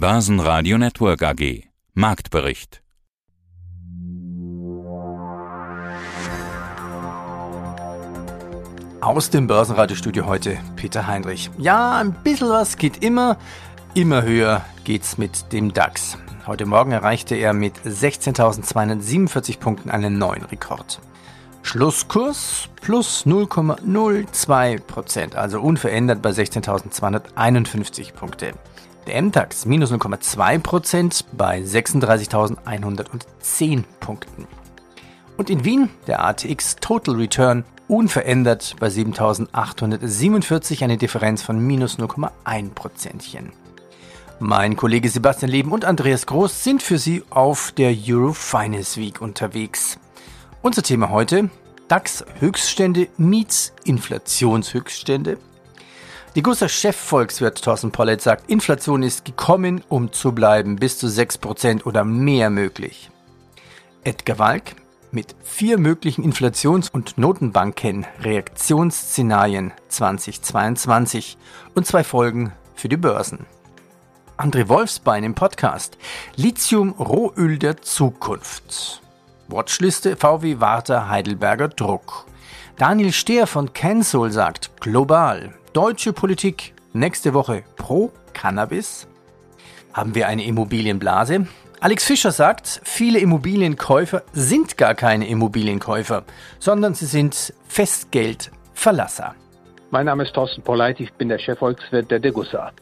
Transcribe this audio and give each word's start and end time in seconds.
Börsenradio 0.00 0.78
Network 0.78 1.22
AG. 1.22 1.64
Marktbericht. 1.92 2.82
Aus 9.02 9.28
dem 9.28 9.46
Börsenradiostudio 9.46 10.24
heute 10.24 10.56
Peter 10.76 11.06
Heinrich. 11.06 11.50
Ja, 11.58 11.98
ein 11.98 12.14
bisschen 12.14 12.48
was 12.48 12.78
geht 12.78 13.04
immer. 13.04 13.36
Immer 13.92 14.22
höher 14.22 14.64
geht's 14.84 15.18
mit 15.18 15.52
dem 15.52 15.74
DAX. 15.74 16.16
Heute 16.46 16.64
Morgen 16.64 16.92
erreichte 16.92 17.34
er 17.34 17.52
mit 17.52 17.76
16.247 17.80 19.58
Punkten 19.58 19.90
einen 19.90 20.16
neuen 20.16 20.46
Rekord. 20.46 20.98
Schlusskurs 21.60 22.70
plus 22.80 23.26
0,02 23.26 24.80
Prozent, 24.80 25.36
also 25.36 25.60
unverändert 25.60 26.22
bei 26.22 26.30
16.251 26.30 28.14
Punkte. 28.14 28.54
Der 29.06 29.22
MDAX 29.22 29.66
minus 29.66 29.92
0,2 29.92 30.58
Prozent 30.58 31.24
bei 31.32 31.60
36.110 31.60 33.84
Punkten. 34.00 34.48
Und 35.36 35.50
in 35.50 35.64
Wien 35.64 35.90
der 36.06 36.24
ATX 36.24 36.76
Total 36.76 37.14
Return 37.14 37.64
unverändert 37.88 38.76
bei 38.78 38.86
7.847, 38.88 40.84
eine 40.84 40.96
Differenz 40.96 41.42
von 41.42 41.58
minus 41.58 41.98
0,1 41.98 42.70
Prozentchen. 42.74 43.52
Mein 44.38 44.76
Kollege 44.76 45.08
Sebastian 45.08 45.50
Leben 45.50 45.72
und 45.72 45.84
Andreas 45.84 46.26
Groß 46.26 46.62
sind 46.64 46.82
für 46.82 46.98
Sie 46.98 47.22
auf 47.30 47.72
der 47.72 47.94
Eurofinance 47.94 49.00
Week 49.00 49.20
unterwegs. 49.20 49.98
Unser 50.62 50.82
Thema 50.82 51.10
heute 51.10 51.50
DAX-Höchststände 51.88 53.08
meets 53.16 53.72
Inflationshöchststände. 53.84 55.38
Die 56.36 56.42
Gusser 56.42 56.68
Chefvolkswirt 56.68 57.60
Thorsten 57.60 57.90
Pollett 57.90 58.20
sagt, 58.20 58.48
Inflation 58.48 59.02
ist 59.02 59.24
gekommen, 59.24 59.82
um 59.88 60.12
zu 60.12 60.30
bleiben, 60.30 60.76
bis 60.76 60.96
zu 60.96 61.08
6% 61.08 61.84
oder 61.84 62.04
mehr 62.04 62.50
möglich. 62.50 63.10
Edgar 64.04 64.38
Walk 64.38 64.76
mit 65.10 65.34
vier 65.42 65.76
möglichen 65.76 66.22
Inflations- 66.22 66.88
und 66.88 67.18
Notenbanken 67.18 68.06
Reaktionsszenarien 68.20 69.72
2022 69.88 71.36
und 71.74 71.84
zwei 71.84 72.04
Folgen 72.04 72.52
für 72.76 72.88
die 72.88 72.96
Börsen. 72.96 73.44
André 74.36 74.68
Wolfsbein 74.68 75.24
im 75.24 75.34
Podcast 75.34 75.98
Lithium 76.36 76.90
Rohöl 76.92 77.58
der 77.58 77.82
Zukunft. 77.82 79.02
Watchliste 79.48 80.14
VW 80.16 80.60
Warta 80.60 81.08
Heidelberger 81.08 81.68
Druck. 81.68 82.26
Daniel 82.80 83.12
Stehr 83.12 83.46
von 83.46 83.74
Cancel 83.74 84.30
sagt 84.30 84.80
global 84.80 85.52
deutsche 85.74 86.14
Politik 86.14 86.72
nächste 86.94 87.34
Woche 87.34 87.62
pro 87.76 88.10
Cannabis. 88.32 89.06
Haben 89.92 90.14
wir 90.14 90.28
eine 90.28 90.46
Immobilienblase? 90.46 91.46
Alex 91.80 92.04
Fischer 92.04 92.32
sagt, 92.32 92.80
viele 92.84 93.18
Immobilienkäufer 93.18 94.22
sind 94.32 94.78
gar 94.78 94.94
keine 94.94 95.28
Immobilienkäufer, 95.28 96.24
sondern 96.58 96.94
sie 96.94 97.04
sind 97.04 97.52
Festgeldverlasser. 97.68 99.34
Mein 99.90 100.06
Name 100.06 100.22
ist 100.22 100.32
Thorsten 100.32 100.62
Polleit, 100.62 101.00
ich 101.00 101.12
bin 101.12 101.28
der 101.28 101.38
Chefvolkswirt 101.38 102.10
der 102.10 102.18
Degussa. 102.18 102.72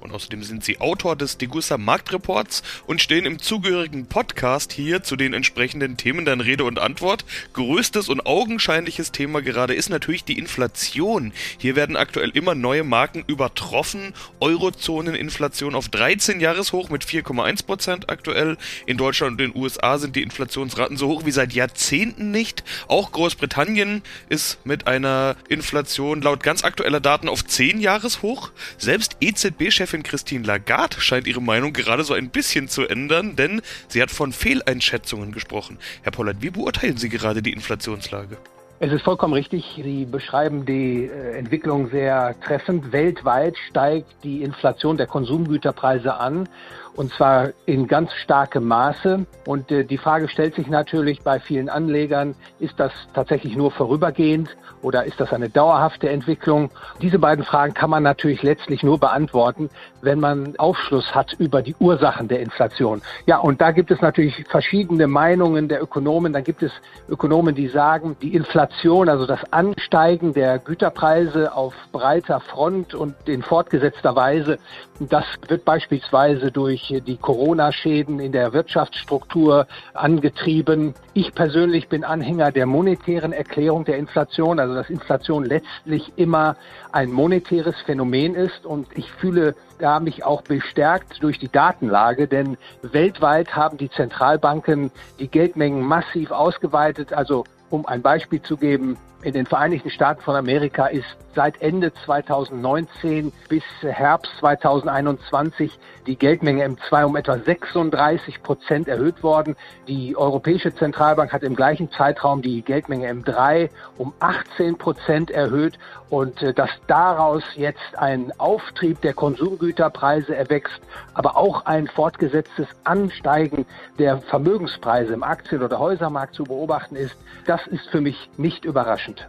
Und 0.00 0.12
außerdem 0.12 0.42
sind 0.42 0.64
sie 0.64 0.80
Autor 0.80 1.16
des 1.16 1.38
Degussa 1.38 1.76
Marktreports 1.76 2.62
und 2.86 3.02
stehen 3.02 3.26
im 3.26 3.38
zugehörigen 3.38 4.06
Podcast 4.06 4.72
hier 4.72 5.02
zu 5.02 5.16
den 5.16 5.34
entsprechenden 5.34 5.96
Themen 5.96 6.24
dann 6.24 6.40
Rede 6.40 6.64
und 6.64 6.78
Antwort. 6.78 7.24
Größtes 7.52 8.08
und 8.08 8.24
augenscheinliches 8.24 9.12
Thema 9.12 9.42
gerade 9.42 9.74
ist 9.74 9.88
natürlich 9.88 10.24
die 10.24 10.38
Inflation. 10.38 11.32
Hier 11.58 11.74
werden 11.74 11.96
aktuell 11.96 12.30
immer 12.30 12.54
neue 12.54 12.84
Marken 12.84 13.24
übertroffen. 13.26 14.14
Eurozoneninflation 14.40 15.74
auf 15.74 15.88
13 15.88 16.40
Jahreshoch 16.40 16.90
mit 16.90 17.04
4,1 17.04 17.66
Prozent 17.66 18.08
aktuell. 18.08 18.56
In 18.86 18.96
Deutschland 18.96 19.32
und 19.32 19.38
den 19.40 19.60
USA 19.60 19.98
sind 19.98 20.14
die 20.14 20.22
Inflationsraten 20.22 20.96
so 20.96 21.08
hoch 21.08 21.24
wie 21.24 21.32
seit 21.32 21.52
Jahrzehnten 21.52 22.30
nicht. 22.30 22.62
Auch 22.86 23.10
Großbritannien 23.10 24.02
ist 24.28 24.64
mit 24.64 24.86
einer 24.86 25.36
Inflation 25.48 26.22
laut 26.22 26.42
ganz 26.42 26.62
aktueller 26.62 27.00
Daten 27.00 27.28
auf 27.28 27.44
10 27.44 27.80
Jahreshoch. 27.80 28.50
Selbst 28.76 29.16
EZB-Chef 29.20 29.87
Chefin 29.88 30.02
Christine 30.02 30.44
Lagarde 30.44 31.00
scheint 31.00 31.26
ihre 31.26 31.40
Meinung 31.40 31.72
gerade 31.72 32.04
so 32.04 32.12
ein 32.12 32.28
bisschen 32.28 32.68
zu 32.68 32.86
ändern, 32.86 33.36
denn 33.36 33.62
sie 33.88 34.02
hat 34.02 34.10
von 34.10 34.32
Fehleinschätzungen 34.32 35.32
gesprochen. 35.32 35.78
Herr 36.02 36.12
Pollert, 36.12 36.42
wie 36.42 36.50
beurteilen 36.50 36.98
Sie 36.98 37.08
gerade 37.08 37.40
die 37.40 37.54
Inflationslage? 37.54 38.36
Es 38.80 38.92
ist 38.92 39.02
vollkommen 39.02 39.32
richtig. 39.32 39.80
Sie 39.82 40.04
beschreiben 40.04 40.66
die 40.66 41.06
äh, 41.06 41.38
Entwicklung 41.38 41.88
sehr 41.88 42.38
treffend. 42.44 42.92
Weltweit 42.92 43.56
steigt 43.70 44.12
die 44.22 44.42
Inflation 44.42 44.98
der 44.98 45.06
Konsumgüterpreise 45.06 46.20
an 46.20 46.50
und 46.98 47.12
zwar 47.12 47.50
in 47.64 47.86
ganz 47.86 48.12
starkem 48.12 48.66
Maße. 48.66 49.24
Und 49.46 49.70
äh, 49.70 49.84
die 49.84 49.98
Frage 49.98 50.28
stellt 50.28 50.56
sich 50.56 50.66
natürlich 50.66 51.22
bei 51.22 51.38
vielen 51.38 51.68
Anlegern, 51.68 52.34
ist 52.58 52.74
das 52.80 52.90
tatsächlich 53.14 53.56
nur 53.56 53.70
vorübergehend 53.70 54.56
oder 54.82 55.04
ist 55.04 55.20
das 55.20 55.32
eine 55.32 55.48
dauerhafte 55.48 56.08
Entwicklung? 56.08 56.70
Diese 57.00 57.20
beiden 57.20 57.44
Fragen 57.44 57.72
kann 57.72 57.88
man 57.88 58.02
natürlich 58.02 58.42
letztlich 58.42 58.82
nur 58.82 58.98
beantworten, 58.98 59.70
wenn 60.02 60.18
man 60.18 60.56
Aufschluss 60.58 61.14
hat 61.14 61.34
über 61.34 61.62
die 61.62 61.76
Ursachen 61.78 62.26
der 62.26 62.40
Inflation. 62.40 63.00
Ja, 63.26 63.38
und 63.38 63.60
da 63.60 63.70
gibt 63.70 63.92
es 63.92 64.00
natürlich 64.00 64.44
verschiedene 64.48 65.06
Meinungen 65.06 65.68
der 65.68 65.80
Ökonomen. 65.80 66.32
Dann 66.32 66.42
gibt 66.42 66.64
es 66.64 66.72
Ökonomen, 67.08 67.54
die 67.54 67.68
sagen, 67.68 68.16
die 68.20 68.34
Inflation, 68.34 69.08
also 69.08 69.24
das 69.24 69.52
Ansteigen 69.52 70.34
der 70.34 70.58
Güterpreise 70.58 71.54
auf 71.54 71.74
breiter 71.92 72.40
Front 72.40 72.92
und 72.96 73.14
in 73.26 73.42
fortgesetzter 73.42 74.16
Weise, 74.16 74.58
das 74.98 75.24
wird 75.46 75.64
beispielsweise 75.64 76.50
durch 76.50 76.87
die 76.88 77.16
Corona-Schäden 77.16 78.20
in 78.20 78.32
der 78.32 78.52
Wirtschaftsstruktur 78.52 79.66
angetrieben. 79.94 80.94
Ich 81.14 81.34
persönlich 81.34 81.88
bin 81.88 82.04
Anhänger 82.04 82.50
der 82.50 82.66
monetären 82.66 83.32
Erklärung 83.32 83.84
der 83.84 83.98
Inflation, 83.98 84.58
also 84.58 84.74
dass 84.74 84.90
Inflation 84.90 85.44
letztlich 85.44 86.12
immer 86.16 86.56
ein 86.92 87.10
monetäres 87.12 87.76
Phänomen 87.84 88.34
ist 88.34 88.64
und 88.64 88.86
ich 88.96 89.10
fühle 89.12 89.54
da 89.78 90.00
mich 90.00 90.24
auch 90.24 90.42
bestärkt 90.42 91.22
durch 91.22 91.38
die 91.38 91.50
Datenlage, 91.50 92.26
denn 92.26 92.56
weltweit 92.82 93.54
haben 93.54 93.78
die 93.78 93.90
Zentralbanken 93.90 94.90
die 95.18 95.28
Geldmengen 95.28 95.82
massiv 95.82 96.30
ausgeweitet, 96.30 97.12
also 97.12 97.44
um 97.70 97.86
ein 97.86 98.02
Beispiel 98.02 98.42
zu 98.42 98.56
geben, 98.56 98.96
in 99.22 99.32
den 99.32 99.46
Vereinigten 99.46 99.90
Staaten 99.90 100.22
von 100.22 100.36
Amerika 100.36 100.86
ist 100.86 101.16
seit 101.34 101.60
Ende 101.60 101.92
2019 102.04 103.32
bis 103.48 103.64
Herbst 103.80 104.30
2021 104.38 105.76
die 106.06 106.16
Geldmenge 106.16 106.64
M2 106.64 107.04
um 107.04 107.16
etwa 107.16 107.36
36 107.36 108.42
Prozent 108.42 108.86
erhöht 108.88 109.22
worden. 109.22 109.56
Die 109.88 110.16
Europäische 110.16 110.74
Zentralbank 110.74 111.32
hat 111.32 111.42
im 111.42 111.56
gleichen 111.56 111.90
Zeitraum 111.90 112.42
die 112.42 112.62
Geldmenge 112.62 113.10
M3 113.10 113.70
um 113.98 114.12
18 114.20 114.78
Prozent 114.78 115.30
erhöht 115.30 115.78
und 116.10 116.40
äh, 116.42 116.54
dass 116.54 116.70
daraus 116.86 117.42
jetzt 117.56 117.96
ein 117.96 118.32
Auftrieb 118.38 119.00
der 119.00 119.14
Konsumgüterpreise 119.14 120.34
erwächst, 120.34 120.80
aber 121.14 121.36
auch 121.36 121.66
ein 121.66 121.88
fortgesetztes 121.88 122.68
Ansteigen 122.84 123.66
der 123.98 124.18
Vermögenspreise 124.18 125.12
im 125.12 125.22
Aktien- 125.22 125.62
oder 125.62 125.78
Häusermarkt 125.78 126.34
zu 126.34 126.44
beobachten 126.44 126.96
ist, 126.96 127.16
das 127.46 127.66
ist 127.66 127.88
für 127.88 128.00
mich 128.00 128.30
nicht 128.36 128.64
überraschend 128.64 129.07
überraschend. 129.08 129.28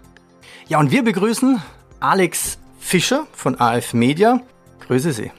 Ja, 0.68 0.80
und 0.80 0.92
wir 0.92 1.04
begrüßen 1.04 1.62
Alex 2.00 2.60
Fischer 2.80 3.26
von 3.34 3.60
AF 3.60 3.94
Media. 3.94 4.40
Grüße 4.88 5.12
Sie. 5.12 5.32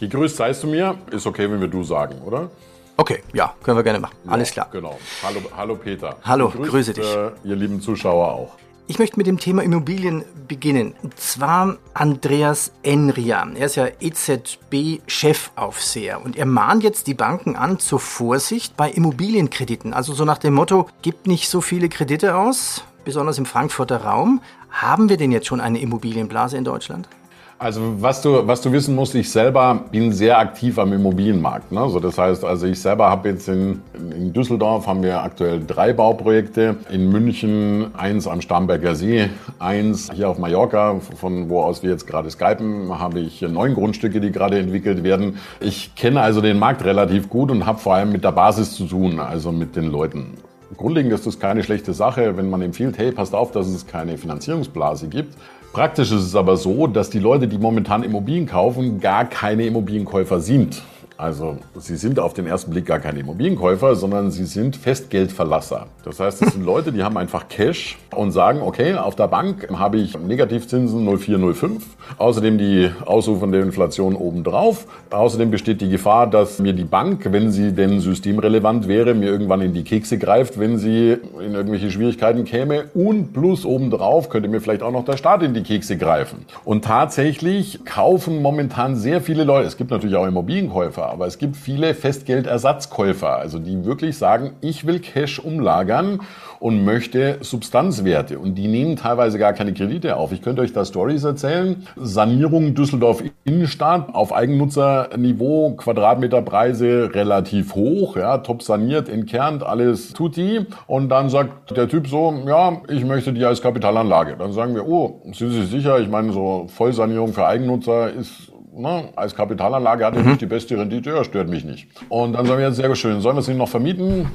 Gegrüßt 0.00 0.36
seist 0.36 0.62
du 0.62 0.66
mir. 0.66 0.98
Ist 1.10 1.26
okay, 1.26 1.50
wenn 1.50 1.60
wir 1.60 1.68
du 1.68 1.82
sagen, 1.84 2.16
oder? 2.24 2.50
Okay, 2.96 3.22
ja, 3.32 3.54
können 3.62 3.78
wir 3.78 3.82
gerne 3.82 3.98
machen. 3.98 4.14
Ja, 4.24 4.32
Alles 4.32 4.52
klar. 4.52 4.68
Genau. 4.70 4.98
Hallo, 5.22 5.40
hallo 5.56 5.76
Peter. 5.76 6.16
Hallo, 6.22 6.50
Grüßt, 6.50 6.70
grüße 6.70 6.92
dich. 6.94 7.04
Äh, 7.04 7.30
ihr 7.44 7.56
lieben 7.56 7.80
Zuschauer 7.80 8.32
auch. 8.32 8.52
Ich 8.86 8.98
möchte 8.98 9.16
mit 9.16 9.26
dem 9.26 9.38
Thema 9.38 9.62
Immobilien 9.62 10.24
beginnen. 10.46 10.94
Und 11.02 11.18
zwar 11.18 11.78
Andreas 11.94 12.70
Enria. 12.82 13.48
Er 13.54 13.66
ist 13.66 13.76
ja 13.76 13.88
EZB-Chefaufseher 13.98 16.22
und 16.22 16.36
er 16.36 16.44
mahnt 16.44 16.84
jetzt 16.84 17.06
die 17.06 17.14
Banken 17.14 17.56
an 17.56 17.78
zur 17.78 17.98
Vorsicht 17.98 18.76
bei 18.76 18.90
Immobilienkrediten. 18.90 19.94
Also 19.94 20.12
so 20.12 20.26
nach 20.26 20.36
dem 20.38 20.52
Motto, 20.54 20.90
gibt 21.00 21.26
nicht 21.26 21.48
so 21.48 21.62
viele 21.62 21.88
Kredite 21.88 22.36
aus, 22.36 22.84
besonders 23.04 23.38
im 23.38 23.46
Frankfurter 23.46 23.98
Raum. 24.04 24.40
Haben 24.70 25.08
wir 25.08 25.16
denn 25.16 25.32
jetzt 25.32 25.46
schon 25.46 25.60
eine 25.60 25.78
Immobilienblase 25.78 26.56
in 26.56 26.64
Deutschland? 26.64 27.08
Also 27.56 27.80
was 28.00 28.20
du, 28.20 28.46
was 28.46 28.60
du 28.62 28.72
wissen 28.72 28.94
musst, 28.96 29.14
ich 29.14 29.30
selber 29.30 29.84
bin 29.90 30.12
sehr 30.12 30.38
aktiv 30.38 30.78
am 30.78 30.92
Immobilienmarkt. 30.92 31.70
Ne? 31.70 31.80
Also 31.80 32.00
das 32.00 32.18
heißt, 32.18 32.44
also 32.44 32.66
ich 32.66 32.80
selber 32.80 33.08
habe 33.08 33.28
jetzt 33.28 33.48
in, 33.48 33.80
in 33.94 34.32
Düsseldorf 34.32 34.86
haben 34.88 35.02
wir 35.04 35.22
aktuell 35.22 35.62
drei 35.64 35.92
Bauprojekte. 35.92 36.76
In 36.90 37.10
München 37.10 37.94
eins 37.96 38.26
am 38.26 38.40
Starnberger 38.40 38.96
See, 38.96 39.30
eins 39.60 40.10
hier 40.12 40.28
auf 40.28 40.38
Mallorca, 40.38 40.96
von 41.16 41.48
wo 41.48 41.62
aus 41.62 41.82
wir 41.82 41.90
jetzt 41.90 42.06
gerade 42.06 42.28
skypen, 42.28 42.98
habe 42.98 43.20
ich 43.20 43.40
neun 43.40 43.74
Grundstücke, 43.74 44.20
die 44.20 44.32
gerade 44.32 44.58
entwickelt 44.58 45.04
werden. 45.04 45.38
Ich 45.60 45.94
kenne 45.94 46.22
also 46.22 46.40
den 46.40 46.58
Markt 46.58 46.84
relativ 46.84 47.28
gut 47.28 47.52
und 47.52 47.66
habe 47.66 47.78
vor 47.78 47.94
allem 47.94 48.10
mit 48.10 48.24
der 48.24 48.32
Basis 48.32 48.74
zu 48.74 48.84
tun, 48.86 49.20
also 49.20 49.52
mit 49.52 49.76
den 49.76 49.86
Leuten. 49.86 50.34
Grundlegend 50.76 51.12
ist 51.12 51.26
das 51.26 51.38
keine 51.38 51.62
schlechte 51.62 51.92
Sache, 51.92 52.36
wenn 52.36 52.50
man 52.50 52.62
empfiehlt, 52.62 52.98
hey, 52.98 53.12
passt 53.12 53.34
auf, 53.34 53.52
dass 53.52 53.66
es 53.66 53.86
keine 53.86 54.18
Finanzierungsblase 54.18 55.08
gibt. 55.08 55.36
Praktisch 55.72 56.12
ist 56.12 56.22
es 56.22 56.36
aber 56.36 56.56
so, 56.56 56.86
dass 56.86 57.10
die 57.10 57.18
Leute, 57.18 57.48
die 57.48 57.58
momentan 57.58 58.02
Immobilien 58.02 58.46
kaufen, 58.46 59.00
gar 59.00 59.24
keine 59.24 59.66
Immobilienkäufer 59.66 60.40
sind. 60.40 60.82
Also 61.24 61.56
Sie 61.78 61.96
sind 61.96 62.20
auf 62.20 62.34
den 62.34 62.46
ersten 62.46 62.70
Blick 62.70 62.84
gar 62.84 62.98
keine 62.98 63.20
Immobilienkäufer, 63.20 63.94
sondern 63.94 64.30
Sie 64.30 64.44
sind 64.44 64.76
Festgeldverlasser. 64.76 65.86
Das 66.04 66.20
heißt, 66.20 66.42
es 66.42 66.52
sind 66.52 66.66
Leute, 66.66 66.92
die 66.92 67.02
haben 67.02 67.16
einfach 67.16 67.48
Cash 67.48 67.96
und 68.14 68.30
sagen, 68.30 68.60
okay, 68.60 68.94
auf 68.94 69.16
der 69.16 69.28
Bank 69.28 69.66
habe 69.72 69.96
ich 69.96 70.18
Negativzinsen 70.18 71.02
0,405, 71.02 71.82
außerdem 72.18 72.58
die 72.58 72.90
ausufernde 73.06 73.60
Inflation 73.60 74.16
obendrauf. 74.16 74.86
Außerdem 75.08 75.50
besteht 75.50 75.80
die 75.80 75.88
Gefahr, 75.88 76.26
dass 76.26 76.58
mir 76.58 76.74
die 76.74 76.84
Bank, 76.84 77.26
wenn 77.32 77.50
sie 77.50 77.72
denn 77.72 78.00
systemrelevant 78.00 78.86
wäre, 78.86 79.14
mir 79.14 79.30
irgendwann 79.30 79.62
in 79.62 79.72
die 79.72 79.84
Kekse 79.84 80.18
greift, 80.18 80.60
wenn 80.60 80.76
sie 80.76 81.16
in 81.40 81.54
irgendwelche 81.54 81.90
Schwierigkeiten 81.90 82.44
käme. 82.44 82.90
Und 82.92 83.32
plus 83.32 83.64
obendrauf 83.64 84.28
könnte 84.28 84.50
mir 84.50 84.60
vielleicht 84.60 84.82
auch 84.82 84.92
noch 84.92 85.06
der 85.06 85.16
Staat 85.16 85.42
in 85.42 85.54
die 85.54 85.62
Kekse 85.62 85.96
greifen. 85.96 86.44
Und 86.66 86.84
tatsächlich 86.84 87.86
kaufen 87.86 88.42
momentan 88.42 88.94
sehr 88.94 89.22
viele 89.22 89.44
Leute, 89.44 89.66
es 89.66 89.78
gibt 89.78 89.90
natürlich 89.90 90.16
auch 90.16 90.26
Immobilienkäufer, 90.26 91.13
aber 91.14 91.28
es 91.28 91.38
gibt 91.38 91.56
viele 91.56 91.94
Festgeldersatzkäufer, 91.94 93.36
also 93.36 93.60
die 93.60 93.84
wirklich 93.84 94.18
sagen, 94.18 94.54
ich 94.60 94.84
will 94.84 94.98
Cash 94.98 95.38
umlagern 95.38 96.20
und 96.58 96.84
möchte 96.84 97.38
Substanzwerte. 97.40 98.40
Und 98.40 98.56
die 98.56 98.66
nehmen 98.66 98.96
teilweise 98.96 99.38
gar 99.38 99.52
keine 99.52 99.72
Kredite 99.74 100.16
auf. 100.16 100.32
Ich 100.32 100.42
könnte 100.42 100.62
euch 100.62 100.72
da 100.72 100.84
Stories 100.84 101.22
erzählen. 101.22 101.86
Sanierung 101.94 102.74
Düsseldorf 102.74 103.22
Innenstadt 103.44 104.12
auf 104.12 104.32
Eigennutzer-Niveau, 104.32 105.76
Quadratmeterpreise 105.76 107.14
relativ 107.14 107.76
hoch, 107.76 108.16
ja, 108.16 108.38
top 108.38 108.62
saniert, 108.62 109.08
entkernt, 109.08 109.62
alles 109.62 110.14
tutti. 110.14 110.66
Und 110.88 111.10
dann 111.10 111.28
sagt 111.28 111.76
der 111.76 111.88
Typ 111.88 112.08
so, 112.08 112.42
ja, 112.44 112.80
ich 112.88 113.04
möchte 113.04 113.32
die 113.32 113.44
als 113.44 113.62
Kapitalanlage. 113.62 114.36
Dann 114.36 114.52
sagen 114.52 114.74
wir, 114.74 114.88
oh, 114.88 115.20
sind 115.32 115.50
Sie 115.50 115.66
sicher? 115.66 116.00
Ich 116.00 116.08
meine, 116.08 116.32
so 116.32 116.66
Vollsanierung 116.74 117.32
für 117.32 117.46
Eigennutzer 117.46 118.10
ist 118.12 118.50
Ne, 118.76 119.10
als 119.14 119.36
Kapitalanlage 119.36 120.04
hat 120.04 120.16
er 120.16 120.22
mhm. 120.22 120.30
nicht 120.30 120.40
die 120.40 120.46
beste 120.46 120.76
Rendite, 120.76 121.10
ja, 121.10 121.22
stört 121.22 121.48
mich 121.48 121.64
nicht. 121.64 121.88
Und 122.08 122.32
dann 122.32 122.44
sagen 122.44 122.58
wir 122.58 122.66
jetzt, 122.66 122.76
sehr 122.76 122.94
schön, 122.96 123.20
sollen 123.20 123.36
wir 123.36 123.40
es 123.40 123.48
Ihnen 123.48 123.58
noch 123.58 123.68
vermieten? 123.68 124.28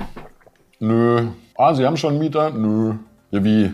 Nö. 0.80 1.28
Ah, 1.58 1.74
Sie 1.74 1.86
haben 1.86 1.98
schon 1.98 2.12
einen 2.12 2.20
Mieter? 2.20 2.50
Nö. 2.52 2.94
Ja, 3.32 3.44
wie? 3.44 3.74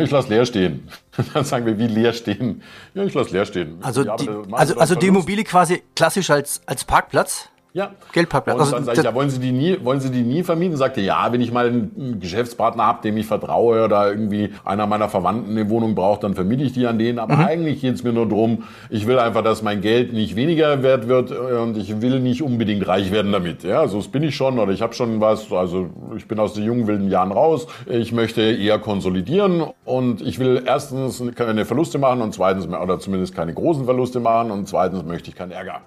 Ich 0.00 0.10
lasse 0.10 0.28
leer 0.30 0.46
stehen. 0.46 0.88
Dann 1.34 1.44
sagen 1.44 1.64
wir, 1.66 1.78
wie 1.78 1.86
leer 1.86 2.12
stehen? 2.12 2.62
Ja, 2.94 3.04
ich 3.04 3.14
lasse 3.14 3.32
leer 3.32 3.44
stehen. 3.44 3.78
Also, 3.82 4.04
die, 4.04 4.28
also, 4.52 4.78
also 4.78 4.94
die 4.94 5.06
Immobilie 5.06 5.44
quasi 5.44 5.82
klassisch 5.94 6.30
als, 6.30 6.60
als 6.66 6.84
Parkplatz? 6.84 7.48
Ja. 7.76 7.90
Geldparkplatz. 8.10 8.54
Und 8.56 8.64
dann 8.64 8.74
also 8.74 8.86
sage 8.86 9.00
ich, 9.00 9.04
ja, 9.04 9.14
wollen 9.14 9.28
Sie 9.28 9.38
die 9.38 9.52
nie, 9.52 9.76
wollen 9.84 10.00
Sie 10.00 10.10
die 10.10 10.22
nie 10.22 10.42
vermieten? 10.42 10.78
Sagt 10.78 10.96
er, 10.96 11.02
ja, 11.02 11.30
wenn 11.30 11.42
ich 11.42 11.52
mal 11.52 11.66
einen 11.66 12.20
Geschäftspartner 12.20 12.86
habe, 12.86 13.02
dem 13.02 13.18
ich 13.18 13.26
vertraue 13.26 13.84
oder 13.84 14.08
irgendwie 14.08 14.48
einer 14.64 14.86
meiner 14.86 15.10
Verwandten 15.10 15.50
eine 15.50 15.68
Wohnung 15.68 15.94
braucht, 15.94 16.24
dann 16.24 16.34
vermiete 16.34 16.62
ich 16.62 16.72
die 16.72 16.86
an 16.86 16.98
denen. 16.98 17.18
Aber 17.18 17.36
mhm. 17.36 17.44
eigentlich 17.44 17.82
geht 17.82 17.94
es 17.94 18.02
mir 18.02 18.14
nur 18.14 18.26
darum, 18.26 18.64
ich 18.88 19.06
will 19.06 19.18
einfach, 19.18 19.42
dass 19.42 19.60
mein 19.60 19.82
Geld 19.82 20.14
nicht 20.14 20.36
weniger 20.36 20.82
wert 20.82 21.06
wird 21.06 21.30
und 21.30 21.76
ich 21.76 22.00
will 22.00 22.18
nicht 22.20 22.42
unbedingt 22.42 22.88
reich 22.88 23.12
werden 23.12 23.30
damit. 23.30 23.62
Ja, 23.62 23.86
so 23.88 24.00
bin 24.00 24.22
ich 24.22 24.34
schon 24.34 24.58
oder 24.58 24.72
ich 24.72 24.80
habe 24.80 24.94
schon 24.94 25.20
was. 25.20 25.52
Also 25.52 25.90
ich 26.16 26.26
bin 26.26 26.38
aus 26.38 26.54
den 26.54 26.64
jungen 26.64 26.86
wilden 26.86 27.10
Jahren 27.10 27.30
raus. 27.30 27.66
Ich 27.84 28.10
möchte 28.10 28.40
eher 28.40 28.78
konsolidieren 28.78 29.62
und 29.84 30.22
ich 30.22 30.38
will 30.38 30.62
erstens 30.64 31.22
keine 31.34 31.66
Verluste 31.66 31.98
machen 31.98 32.22
und 32.22 32.32
zweitens 32.32 32.66
oder 32.66 32.98
zumindest 32.98 33.34
keine 33.34 33.52
großen 33.52 33.84
Verluste 33.84 34.18
machen 34.18 34.50
und 34.50 34.66
zweitens 34.66 35.04
möchte 35.04 35.28
ich 35.28 35.36
keinen 35.36 35.50
Ärger. 35.50 35.82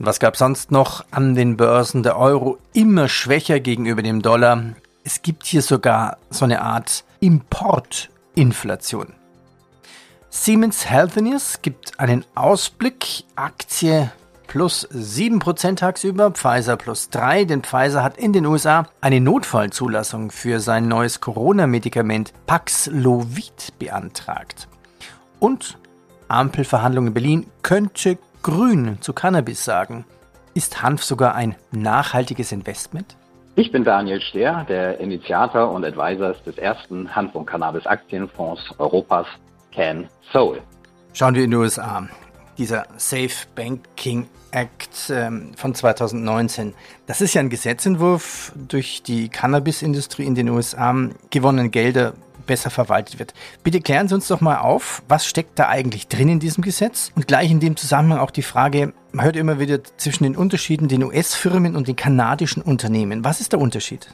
Was 0.00 0.20
gab 0.20 0.36
sonst 0.36 0.70
noch 0.70 1.04
an 1.10 1.34
den 1.34 1.56
Börsen? 1.56 2.04
Der 2.04 2.16
Euro 2.16 2.58
immer 2.72 3.08
schwächer 3.08 3.58
gegenüber 3.58 4.00
dem 4.00 4.22
Dollar. 4.22 4.62
Es 5.02 5.22
gibt 5.22 5.44
hier 5.44 5.60
sogar 5.60 6.18
so 6.30 6.44
eine 6.44 6.62
Art 6.62 7.02
Importinflation. 7.18 9.14
Siemens 10.30 10.88
Healthineers 10.88 11.62
gibt 11.62 11.98
einen 11.98 12.24
Ausblick. 12.36 13.24
Aktie 13.34 14.12
plus 14.46 14.88
7% 14.90 15.76
tagsüber, 15.76 16.30
Pfizer 16.30 16.76
plus 16.76 17.10
3, 17.10 17.44
denn 17.44 17.62
Pfizer 17.62 18.04
hat 18.04 18.18
in 18.18 18.32
den 18.32 18.46
USA 18.46 18.86
eine 19.00 19.20
Notfallzulassung 19.20 20.30
für 20.30 20.60
sein 20.60 20.86
neues 20.86 21.20
Corona-Medikament 21.20 22.32
Paxlovid 22.46 23.78
beantragt. 23.80 24.68
Und 25.40 25.76
Ampelverhandlungen 26.28 27.08
in 27.08 27.14
Berlin 27.14 27.46
könnte 27.62 28.18
grün 28.42 28.98
zu 29.00 29.12
Cannabis 29.12 29.64
sagen. 29.64 30.04
Ist 30.54 30.82
Hanf 30.82 31.02
sogar 31.02 31.34
ein 31.34 31.56
nachhaltiges 31.70 32.52
Investment? 32.52 33.16
Ich 33.56 33.72
bin 33.72 33.84
Daniel 33.84 34.20
Stehr, 34.20 34.64
der 34.68 35.00
Initiator 35.00 35.70
und 35.70 35.84
Advisor 35.84 36.32
des 36.46 36.58
ersten 36.58 37.14
Hanf- 37.14 37.34
und 37.34 37.46
Cannabis-Aktienfonds 37.46 38.60
Europas, 38.78 39.26
Can 39.74 40.08
Soul. 40.32 40.60
Schauen 41.12 41.34
wir 41.34 41.44
in 41.44 41.50
die 41.50 41.56
USA. 41.56 42.08
Dieser 42.56 42.86
Safe 42.96 43.46
Banking 43.54 44.28
Act 44.50 45.10
ähm, 45.10 45.52
von 45.56 45.74
2019. 45.74 46.74
Das 47.06 47.20
ist 47.20 47.34
ja 47.34 47.40
ein 47.40 47.50
Gesetzentwurf 47.50 48.52
durch 48.56 49.02
die 49.02 49.28
Cannabisindustrie 49.28 50.24
in 50.24 50.34
den 50.34 50.48
USA. 50.48 50.94
Gewonnene 51.30 51.70
Gelder 51.70 52.14
besser 52.48 52.70
verwaltet 52.70 53.20
wird. 53.20 53.34
Bitte 53.62 53.80
klären 53.80 54.08
Sie 54.08 54.16
uns 54.16 54.26
doch 54.26 54.40
mal 54.40 54.58
auf, 54.58 55.04
was 55.06 55.24
steckt 55.24 55.56
da 55.60 55.68
eigentlich 55.68 56.08
drin 56.08 56.28
in 56.28 56.40
diesem 56.40 56.64
Gesetz? 56.64 57.12
Und 57.14 57.28
gleich 57.28 57.52
in 57.52 57.60
dem 57.60 57.76
Zusammenhang 57.76 58.18
auch 58.18 58.32
die 58.32 58.42
Frage, 58.42 58.92
man 59.12 59.24
hört 59.24 59.36
immer 59.36 59.60
wieder 59.60 59.84
zwischen 59.96 60.24
den 60.24 60.36
Unterschieden 60.36 60.88
den 60.88 61.04
US-Firmen 61.04 61.76
und 61.76 61.86
den 61.86 61.94
kanadischen 61.94 62.62
Unternehmen. 62.62 63.22
Was 63.22 63.40
ist 63.40 63.52
der 63.52 63.60
Unterschied? 63.60 64.08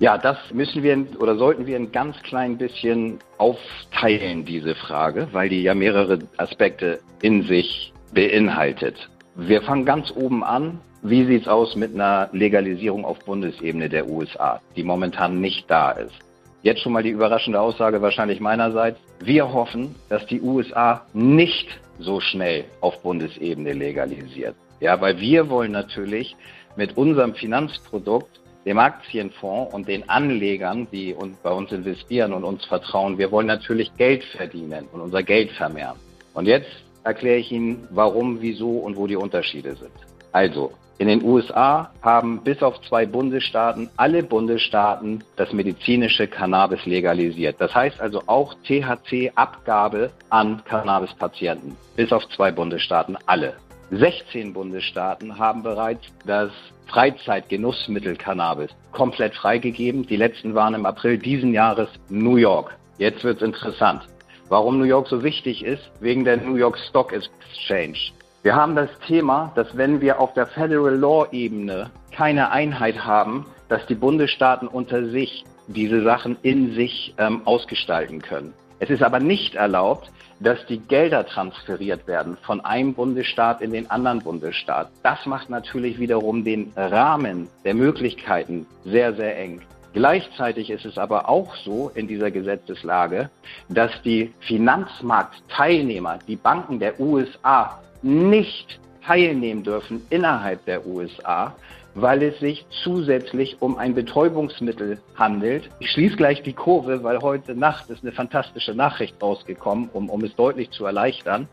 Ja, 0.00 0.18
das 0.18 0.36
müssen 0.52 0.82
wir 0.82 1.06
oder 1.20 1.36
sollten 1.36 1.66
wir 1.66 1.76
ein 1.76 1.92
ganz 1.92 2.16
klein 2.22 2.58
bisschen 2.58 3.20
aufteilen, 3.38 4.44
diese 4.44 4.74
Frage, 4.74 5.28
weil 5.30 5.48
die 5.48 5.62
ja 5.62 5.74
mehrere 5.74 6.18
Aspekte 6.36 6.98
in 7.22 7.44
sich 7.44 7.92
beinhaltet. 8.12 9.08
Wir 9.36 9.62
fangen 9.62 9.84
ganz 9.84 10.10
oben 10.10 10.42
an. 10.42 10.80
Wie 11.02 11.26
sieht 11.26 11.42
es 11.42 11.48
aus 11.48 11.76
mit 11.76 11.94
einer 11.94 12.28
Legalisierung 12.32 13.04
auf 13.04 13.18
Bundesebene 13.20 13.88
der 13.88 14.08
USA, 14.08 14.60
die 14.74 14.82
momentan 14.82 15.40
nicht 15.40 15.70
da 15.70 15.90
ist? 15.92 16.23
Jetzt 16.64 16.80
schon 16.80 16.94
mal 16.94 17.02
die 17.02 17.10
überraschende 17.10 17.60
Aussage 17.60 18.00
wahrscheinlich 18.00 18.40
meinerseits. 18.40 18.98
Wir 19.20 19.52
hoffen, 19.52 19.94
dass 20.08 20.24
die 20.24 20.40
USA 20.40 21.04
nicht 21.12 21.68
so 21.98 22.20
schnell 22.20 22.64
auf 22.80 23.02
Bundesebene 23.02 23.74
legalisiert. 23.74 24.56
Ja, 24.80 24.98
weil 24.98 25.20
wir 25.20 25.50
wollen 25.50 25.72
natürlich 25.72 26.34
mit 26.74 26.96
unserem 26.96 27.34
Finanzprodukt, 27.34 28.40
dem 28.64 28.78
Aktienfonds 28.78 29.74
und 29.74 29.86
den 29.88 30.08
Anlegern, 30.08 30.88
die 30.90 31.14
bei 31.42 31.50
uns 31.50 31.70
investieren 31.70 32.32
und 32.32 32.44
uns 32.44 32.64
vertrauen, 32.64 33.18
wir 33.18 33.30
wollen 33.30 33.46
natürlich 33.46 33.94
Geld 33.98 34.24
verdienen 34.24 34.88
und 34.90 35.02
unser 35.02 35.22
Geld 35.22 35.50
vermehren. 35.50 35.98
Und 36.32 36.46
jetzt 36.46 36.70
erkläre 37.04 37.40
ich 37.40 37.52
Ihnen, 37.52 37.86
warum, 37.90 38.40
wieso 38.40 38.70
und 38.70 38.96
wo 38.96 39.06
die 39.06 39.16
Unterschiede 39.16 39.76
sind. 39.76 39.92
Also, 40.32 40.72
in 40.98 41.08
den 41.08 41.24
USA 41.24 41.90
haben 42.02 42.42
bis 42.42 42.62
auf 42.62 42.80
zwei 42.82 43.04
Bundesstaaten 43.04 43.90
alle 43.96 44.22
Bundesstaaten 44.22 45.24
das 45.36 45.52
medizinische 45.52 46.28
Cannabis 46.28 46.86
legalisiert. 46.86 47.56
Das 47.58 47.74
heißt 47.74 48.00
also 48.00 48.22
auch 48.26 48.54
THC-Abgabe 48.64 50.10
an 50.30 50.62
Cannabis-Patienten. 50.64 51.76
Bis 51.96 52.12
auf 52.12 52.28
zwei 52.28 52.52
Bundesstaaten 52.52 53.18
alle. 53.26 53.54
16 53.90 54.52
Bundesstaaten 54.52 55.38
haben 55.38 55.62
bereits 55.62 56.04
das 56.26 56.50
Freizeitgenussmittel 56.86 58.16
Cannabis 58.16 58.70
komplett 58.92 59.34
freigegeben. 59.34 60.06
Die 60.06 60.16
letzten 60.16 60.54
waren 60.54 60.74
im 60.74 60.86
April 60.86 61.18
diesen 61.18 61.52
Jahres 61.52 61.88
New 62.08 62.36
York. 62.36 62.76
Jetzt 62.98 63.24
wird's 63.24 63.42
interessant. 63.42 64.02
Warum 64.48 64.78
New 64.78 64.84
York 64.84 65.08
so 65.08 65.22
wichtig 65.24 65.64
ist? 65.64 65.90
Wegen 66.00 66.24
der 66.24 66.36
New 66.36 66.54
York 66.54 66.78
Stock 66.88 67.12
Exchange. 67.12 67.98
Wir 68.44 68.54
haben 68.54 68.76
das 68.76 68.90
Thema, 69.06 69.52
dass 69.54 69.74
wenn 69.74 70.02
wir 70.02 70.20
auf 70.20 70.34
der 70.34 70.46
Federal 70.46 70.94
Law 70.94 71.26
Ebene 71.32 71.90
keine 72.12 72.50
Einheit 72.50 73.02
haben, 73.02 73.46
dass 73.70 73.86
die 73.86 73.94
Bundesstaaten 73.94 74.68
unter 74.68 75.06
sich 75.06 75.46
diese 75.66 76.02
Sachen 76.02 76.36
in 76.42 76.74
sich 76.74 77.14
ähm, 77.16 77.40
ausgestalten 77.46 78.20
können. 78.20 78.52
Es 78.80 78.90
ist 78.90 79.02
aber 79.02 79.18
nicht 79.18 79.54
erlaubt, 79.54 80.12
dass 80.40 80.58
die 80.66 80.76
Gelder 80.76 81.24
transferiert 81.24 82.06
werden 82.06 82.36
von 82.42 82.62
einem 82.62 82.92
Bundesstaat 82.92 83.62
in 83.62 83.72
den 83.72 83.90
anderen 83.90 84.18
Bundesstaat. 84.18 84.90
Das 85.02 85.24
macht 85.24 85.48
natürlich 85.48 85.98
wiederum 85.98 86.44
den 86.44 86.70
Rahmen 86.76 87.48
der 87.64 87.72
Möglichkeiten 87.72 88.66
sehr, 88.84 89.14
sehr 89.14 89.38
eng. 89.38 89.62
Gleichzeitig 89.94 90.68
ist 90.68 90.84
es 90.84 90.98
aber 90.98 91.30
auch 91.30 91.56
so 91.56 91.90
in 91.94 92.08
dieser 92.08 92.30
Gesetzeslage, 92.30 93.30
dass 93.70 93.90
die 94.02 94.34
Finanzmarktteilnehmer, 94.40 96.18
die 96.28 96.36
Banken 96.36 96.78
der 96.78 97.00
USA 97.00 97.80
nicht 98.04 98.78
teilnehmen 99.04 99.64
dürfen 99.64 100.06
innerhalb 100.10 100.64
der 100.66 100.86
USA, 100.86 101.54
weil 101.94 102.22
es 102.22 102.38
sich 102.40 102.66
zusätzlich 102.82 103.56
um 103.60 103.78
ein 103.78 103.94
Betäubungsmittel 103.94 104.98
handelt. 105.14 105.70
Ich 105.78 105.90
schließe 105.90 106.16
gleich 106.16 106.42
die 106.42 106.52
Kurve, 106.52 107.02
weil 107.04 107.20
heute 107.20 107.54
Nacht 107.54 107.88
ist 107.88 108.02
eine 108.02 108.12
fantastische 108.12 108.74
Nachricht 108.74 109.22
rausgekommen, 109.22 109.88
um, 109.92 110.10
um 110.10 110.24
es 110.24 110.34
deutlich 110.34 110.70
zu 110.70 110.84
erleichtern. 110.84 111.48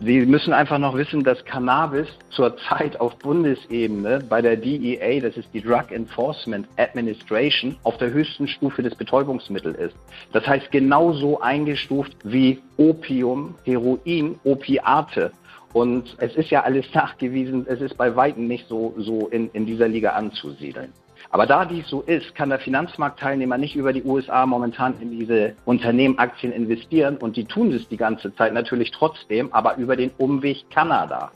Sie 0.00 0.26
müssen 0.26 0.52
einfach 0.52 0.78
noch 0.78 0.96
wissen, 0.96 1.22
dass 1.22 1.44
Cannabis 1.44 2.08
zurzeit 2.30 3.00
auf 3.00 3.16
Bundesebene 3.18 4.24
bei 4.28 4.42
der 4.42 4.56
DEA, 4.56 5.20
das 5.20 5.36
ist 5.36 5.48
die 5.54 5.60
Drug 5.60 5.92
Enforcement 5.92 6.66
Administration, 6.76 7.76
auf 7.84 7.96
der 7.98 8.10
höchsten 8.10 8.48
Stufe 8.48 8.82
des 8.82 8.96
Betäubungsmittels 8.96 9.78
ist. 9.78 9.96
Das 10.32 10.44
heißt 10.48 10.72
genauso 10.72 11.40
eingestuft 11.40 12.16
wie 12.24 12.60
Opium, 12.76 13.54
Heroin, 13.64 14.34
Opiate. 14.42 15.30
Und 15.74 16.16
es 16.18 16.34
ist 16.36 16.50
ja 16.50 16.62
alles 16.62 16.86
nachgewiesen, 16.94 17.66
es 17.68 17.80
ist 17.80 17.98
bei 17.98 18.14
Weitem 18.14 18.46
nicht 18.46 18.68
so, 18.68 18.94
so 18.96 19.26
in, 19.28 19.50
in 19.52 19.66
dieser 19.66 19.88
Liga 19.88 20.10
anzusiedeln. 20.12 20.92
Aber 21.30 21.46
da 21.46 21.64
dies 21.64 21.88
so 21.88 22.02
ist, 22.02 22.32
kann 22.36 22.50
der 22.50 22.60
Finanzmarktteilnehmer 22.60 23.58
nicht 23.58 23.74
über 23.74 23.92
die 23.92 24.04
USA 24.04 24.46
momentan 24.46 24.94
in 25.00 25.10
diese 25.10 25.56
Unternehmenaktien 25.64 26.52
investieren 26.52 27.16
und 27.16 27.36
die 27.36 27.44
tun 27.44 27.72
es 27.72 27.88
die 27.88 27.96
ganze 27.96 28.32
Zeit 28.36 28.54
natürlich 28.54 28.92
trotzdem, 28.92 29.52
aber 29.52 29.76
über 29.76 29.96
den 29.96 30.12
Umweg 30.16 30.70
Kanada. 30.70 31.32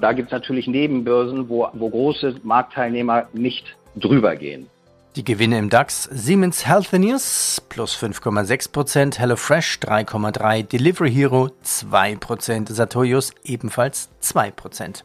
Da 0.00 0.12
gibt 0.12 0.28
es 0.28 0.32
natürlich 0.32 0.68
Nebenbörsen, 0.68 1.48
wo, 1.48 1.68
wo 1.72 1.90
große 1.90 2.36
Marktteilnehmer 2.44 3.26
nicht 3.32 3.76
drüber 3.96 4.36
gehen. 4.36 4.68
Die 5.16 5.24
Gewinne 5.24 5.58
im 5.58 5.70
DAX 5.70 6.04
Siemens 6.04 6.66
Healthineers 6.68 7.60
plus 7.68 7.96
5,6%, 7.96 9.18
HelloFresh 9.18 9.80
3,3%, 9.82 10.68
Delivery 10.68 11.12
Hero 11.12 11.50
2%, 11.64 12.72
Satoyos 12.72 13.32
ebenfalls 13.42 14.08
2%. 14.22 15.02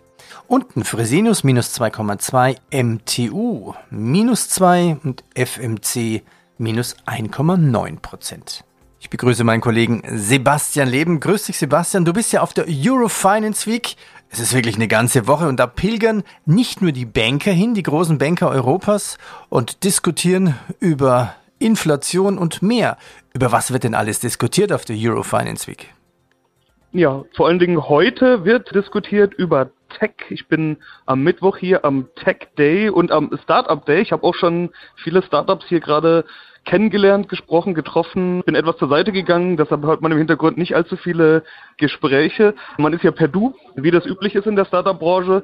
Unten 0.47 0.83
Fresenius 0.83 1.43
minus 1.43 1.75
2,2, 1.75 2.57
MTU 2.71 3.73
minus 3.89 4.47
2 4.49 4.97
und 5.03 5.23
FMC 5.33 6.21
minus 6.59 6.95
1,9%. 7.07 8.61
Ich 8.99 9.09
begrüße 9.09 9.43
meinen 9.43 9.61
Kollegen 9.61 10.03
Sebastian 10.07 10.87
Leben. 10.87 11.19
Grüß 11.19 11.45
dich 11.47 11.57
Sebastian, 11.57 12.05
du 12.05 12.13
bist 12.13 12.31
ja 12.31 12.41
auf 12.41 12.53
der 12.53 12.65
Eurofinance 12.67 13.65
Week. 13.65 13.95
Es 14.29 14.39
ist 14.39 14.53
wirklich 14.53 14.75
eine 14.75 14.87
ganze 14.87 15.27
Woche 15.27 15.47
und 15.47 15.57
da 15.57 15.67
pilgern 15.67 16.23
nicht 16.45 16.81
nur 16.81 16.91
die 16.91 17.05
Banker 17.05 17.51
hin, 17.51 17.73
die 17.73 17.83
großen 17.83 18.17
Banker 18.17 18.49
Europas 18.49 19.17
und 19.49 19.83
diskutieren 19.83 20.55
über 20.79 21.35
Inflation 21.59 22.37
und 22.37 22.61
mehr. 22.61 22.97
Über 23.33 23.51
was 23.51 23.71
wird 23.71 23.83
denn 23.83 23.95
alles 23.95 24.19
diskutiert 24.19 24.73
auf 24.73 24.85
der 24.85 24.97
Eurofinance 24.99 25.67
Week? 25.67 25.93
Ja, 26.91 27.25
vor 27.35 27.47
allen 27.47 27.59
Dingen 27.59 27.89
heute 27.89 28.45
wird 28.45 28.73
diskutiert 28.73 29.33
über 29.33 29.69
Tech. 29.99 30.13
Ich 30.29 30.47
bin 30.47 30.77
am 31.05 31.23
Mittwoch 31.23 31.57
hier 31.57 31.83
am 31.83 32.07
Tech 32.15 32.47
Day 32.57 32.89
und 32.89 33.11
am 33.11 33.37
Startup 33.43 33.85
Day. 33.85 34.01
Ich 34.01 34.11
habe 34.11 34.23
auch 34.23 34.35
schon 34.35 34.69
viele 35.03 35.21
Startups 35.21 35.65
hier 35.67 35.79
gerade 35.79 36.25
kennengelernt, 36.65 37.29
gesprochen, 37.29 37.73
getroffen, 37.73 38.43
bin 38.43 38.55
etwas 38.55 38.77
zur 38.77 38.89
Seite 38.89 39.11
gegangen, 39.11 39.55
deshalb 39.55 39.83
hört 39.83 40.01
man 40.01 40.11
im 40.11 40.17
Hintergrund 40.17 40.57
nicht 40.57 40.75
allzu 40.75 40.97
viele 40.97 41.43
Gespräche. 41.77 42.55
Man 42.77 42.93
ist 42.93 43.03
ja 43.03 43.11
per 43.11 43.27
Du, 43.27 43.55
wie 43.75 43.91
das 43.91 44.05
üblich 44.05 44.35
ist 44.35 44.47
in 44.47 44.55
der 44.55 44.65
Startup-Branche. 44.65 45.43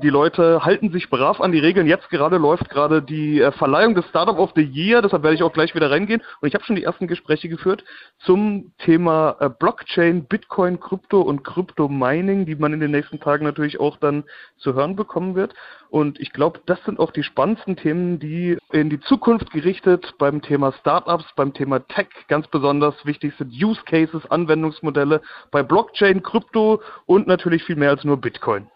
Die 0.00 0.08
Leute 0.08 0.64
halten 0.64 0.90
sich 0.90 1.10
brav 1.10 1.38
an 1.42 1.52
die 1.52 1.58
Regeln. 1.58 1.86
Jetzt 1.86 2.08
gerade 2.08 2.38
läuft 2.38 2.70
gerade 2.70 3.02
die 3.02 3.42
äh, 3.42 3.52
Verleihung 3.52 3.94
des 3.94 4.06
Startup 4.08 4.38
of 4.38 4.52
the 4.56 4.62
Year. 4.62 5.02
Deshalb 5.02 5.22
werde 5.22 5.34
ich 5.34 5.42
auch 5.42 5.52
gleich 5.52 5.74
wieder 5.74 5.90
reingehen. 5.90 6.22
Und 6.40 6.48
ich 6.48 6.54
habe 6.54 6.64
schon 6.64 6.76
die 6.76 6.82
ersten 6.82 7.08
Gespräche 7.08 7.50
geführt 7.50 7.84
zum 8.20 8.72
Thema 8.78 9.36
äh, 9.38 9.50
Blockchain, 9.50 10.24
Bitcoin, 10.24 10.80
Krypto 10.80 11.20
und 11.20 11.44
Krypto-Mining, 11.44 12.46
die 12.46 12.54
man 12.54 12.72
in 12.72 12.80
den 12.80 12.90
nächsten 12.90 13.20
Tagen 13.20 13.44
natürlich 13.44 13.80
auch 13.80 13.98
dann 13.98 14.24
zu 14.56 14.72
hören 14.72 14.96
bekommen 14.96 15.34
wird. 15.34 15.52
Und 15.90 16.18
ich 16.20 16.32
glaube, 16.32 16.60
das 16.64 16.82
sind 16.86 16.98
auch 16.98 17.10
die 17.10 17.22
spannendsten 17.22 17.76
Themen, 17.76 18.18
die 18.18 18.56
in 18.72 18.88
die 18.88 19.00
Zukunft 19.00 19.50
gerichtet 19.50 20.14
beim 20.16 20.40
Thema 20.40 20.72
Startups, 20.72 21.26
beim 21.36 21.52
Thema 21.52 21.80
Tech 21.80 22.08
ganz 22.28 22.48
besonders 22.48 22.94
wichtig 23.04 23.34
sind. 23.36 23.52
Use 23.52 23.82
Cases, 23.84 24.24
Anwendungsmodelle 24.30 25.20
bei 25.50 25.62
Blockchain, 25.62 26.22
Krypto 26.22 26.80
und 27.04 27.26
natürlich 27.26 27.62
viel 27.64 27.76
mehr 27.76 27.90
als 27.90 28.04
nur 28.04 28.16
Bitcoin. 28.16 28.68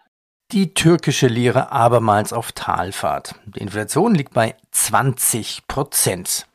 Die 0.52 0.74
türkische 0.74 1.26
Lira 1.26 1.70
abermals 1.72 2.32
auf 2.32 2.52
Talfahrt. 2.52 3.34
Die 3.46 3.58
Inflation 3.58 4.14
liegt 4.14 4.32
bei 4.32 4.54
20 4.70 5.66
Prozent. 5.66 6.46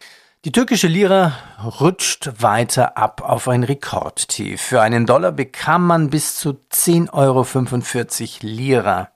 Die 0.45 0.53
türkische 0.53 0.87
Lira 0.87 1.37
rutscht 1.81 2.41
weiter 2.41 2.97
ab 2.97 3.21
auf 3.21 3.49
ein 3.49 3.63
Rekordtief. 3.63 4.61
Für 4.61 4.81
einen 4.81 5.05
Dollar 5.05 5.33
bekam 5.33 5.85
man 5.85 6.09
bis 6.09 6.37
zu 6.37 6.51
10,45 6.71 7.11
Euro 7.11 8.53
Lira. 8.53 9.11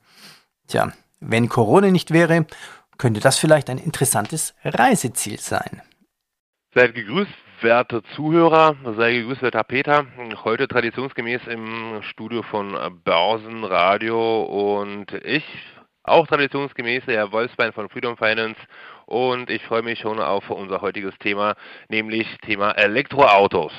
Tja, 0.68 0.92
wenn 1.22 1.48
Corona 1.48 1.90
nicht 1.90 2.12
wäre, 2.12 2.46
könnte 2.98 3.22
das 3.22 3.38
vielleicht 3.38 3.70
ein 3.70 3.78
interessantes 3.78 4.56
Reiseziel 4.66 5.40
sein. 5.40 5.82
Seid 6.74 6.96
gegrüßt, 6.96 7.32
werte 7.62 8.04
Zuhörer, 8.16 8.76
sei 8.98 9.14
gegrüßt, 9.14 9.42
werter 9.42 9.64
Peter. 9.64 10.06
Heute 10.44 10.68
traditionsgemäß 10.68 11.42
im 11.48 12.02
Studio 12.04 12.44
von 12.44 12.78
Börsenradio 13.04 14.44
und 14.44 15.12
ich, 15.24 15.44
auch 16.04 16.28
traditionsgemäß, 16.28 17.06
der 17.06 17.32
Wolfsbein 17.32 17.74
von 17.74 17.90
Freedom 17.90 18.18
Finance 18.18 18.60
und 19.06 19.50
ich 19.50 19.64
freue 19.64 19.82
mich 19.82 20.00
schon 20.00 20.20
auf 20.20 20.50
unser 20.50 20.82
heutiges 20.82 21.14
Thema, 21.20 21.56
nämlich 21.90 22.28
Thema 22.40 22.72
Elektroautos. 22.72 23.72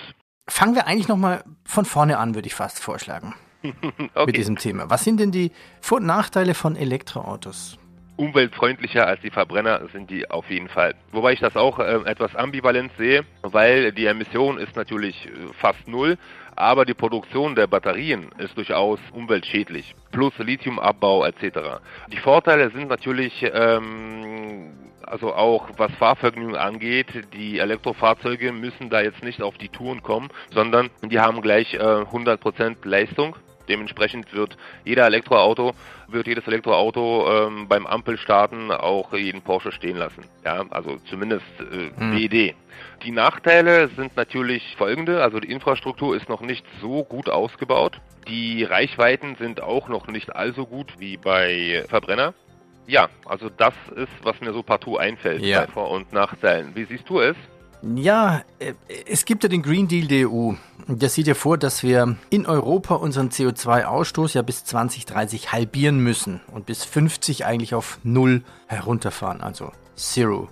Fangen 0.49 0.75
wir 0.75 0.87
eigentlich 0.87 1.09
nochmal 1.09 1.45
von 1.65 1.85
vorne 1.85 2.19
an, 2.19 2.35
würde 2.35 2.47
ich 2.47 2.55
fast 2.55 2.83
vorschlagen. 2.83 3.35
okay. 3.63 4.27
Mit 4.27 4.37
diesem 4.37 4.57
Thema. 4.57 4.91
Was 4.91 5.05
sind 5.05 5.19
denn 5.19 5.33
die 5.33 5.51
Vor- 5.81 5.99
und 5.99 6.07
Nachteile 6.07 6.55
von 6.55 6.77
Elektroautos? 6.77 7.79
Umweltfreundlicher 8.17 9.07
als 9.07 9.21
die 9.21 9.31
Verbrenner 9.31 9.81
sind 9.93 10.11
die 10.11 10.29
auf 10.31 10.51
jeden 10.51 10.69
Fall. 10.69 10.95
Wobei 11.13 11.33
ich 11.33 11.41
das 11.41 11.57
auch 11.57 11.79
äh, 11.79 12.01
etwas 12.05 12.35
ambivalent 12.35 12.93
sehe, 12.99 13.25
weil 13.43 13.93
die 13.93 14.07
Emission 14.07 14.59
ist 14.59 14.77
natürlich 14.77 15.27
äh, 15.27 15.31
fast 15.61 15.87
null, 15.87 16.19
aber 16.55 16.85
die 16.85 16.95
Produktion 16.95 17.55
der 17.55 17.67
Batterien 17.67 18.31
ist 18.39 18.57
durchaus 18.57 18.99
umweltschädlich, 19.13 19.95
plus 20.11 20.33
Lithiumabbau 20.39 21.25
etc. 21.25 21.81
Die 22.11 22.17
Vorteile 22.17 22.71
sind 22.71 22.89
natürlich 22.89 23.45
ähm, 23.53 24.73
also 25.07 25.33
auch 25.35 25.69
was 25.77 25.93
Fahrvergnügen 25.93 26.57
angeht, 26.57 27.07
die 27.33 27.59
Elektrofahrzeuge 27.59 28.53
müssen 28.53 28.91
da 28.91 29.01
jetzt 29.01 29.23
nicht 29.23 29.41
auf 29.43 29.57
die 29.57 29.69
Touren 29.69 30.03
kommen, 30.03 30.31
sondern 30.53 30.91
die 31.03 31.21
haben 31.21 31.41
gleich 31.43 31.75
äh, 31.75 31.79
100% 31.79 32.77
Leistung 32.83 33.37
Dementsprechend 33.69 34.33
wird 34.33 34.57
jeder 34.85 35.07
Elektroauto, 35.07 35.73
wird 36.09 36.27
jedes 36.27 36.47
Elektroauto 36.47 37.47
ähm, 37.47 37.69
beim 37.69 37.87
Ampelstarten 37.87 38.71
auch 38.71 39.13
jeden 39.13 39.43
Porsche 39.43 39.73
stehen 39.73 39.97
lassen. 39.97 40.25
Ja, 40.45 40.65
also 40.71 40.99
zumindest 41.09 41.47
äh, 41.61 41.91
hm. 41.99 42.17
die 42.17 42.25
Idee. 42.25 42.55
Die 43.03 43.11
Nachteile 43.11 43.89
sind 43.97 44.17
natürlich 44.17 44.77
folgende, 44.77 45.23
also 45.23 45.41
die 45.41 45.51
Infrastruktur 45.51 46.17
ist 46.17 46.29
noch 46.29 46.41
nicht 46.41 46.65
so 46.81 47.05
gut 47.05 47.29
ausgebaut. 47.29 48.01
Die 48.29 48.65
Reichweiten 48.65 49.37
sind 49.37 49.63
auch 49.63 49.89
noch 49.89 50.09
nicht 50.09 50.35
allzu 50.35 50.67
gut 50.67 50.95
wie 50.99 51.17
bei 51.17 51.85
Verbrenner. 51.89 52.35
Ja, 52.87 53.09
also 53.25 53.49
das 53.51 53.75
ist, 53.97 54.13
was 54.23 54.41
mir 54.41 54.53
so 54.53 54.63
partout 54.63 54.97
einfällt 54.97 55.43
ja. 55.43 55.61
bei 55.61 55.67
Vor- 55.67 55.91
und 55.91 56.13
Nachteilen. 56.13 56.75
Wie 56.75 56.85
siehst 56.85 57.09
du 57.09 57.21
es? 57.21 57.37
Ja, 57.83 58.43
äh, 58.59 58.75
es 59.07 59.25
gibt 59.25 59.43
ja 59.43 59.49
den 59.49 59.63
Green 59.63 59.89
Deal 59.89 60.07
der 60.07 60.31
EU. 60.31 60.53
Der 60.89 61.09
sieht 61.09 61.27
ja 61.27 61.35
vor, 61.35 61.59
dass 61.59 61.83
wir 61.83 62.17
in 62.31 62.47
Europa 62.47 62.95
unseren 62.95 63.31
CO2-Ausstoß 63.31 64.35
ja 64.35 64.43
bis 64.43 64.65
2030 64.65 65.53
halbieren 65.53 65.99
müssen 65.99 66.41
und 66.53 66.67
bis 66.67 66.85
50 66.85 67.45
eigentlich 67.45 67.75
auf 67.75 67.99
Null 68.05 68.43
herunterfahren, 68.67 69.41
also 69.41 69.73
Zero. 69.97 70.49